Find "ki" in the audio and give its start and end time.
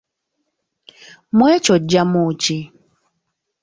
2.41-2.59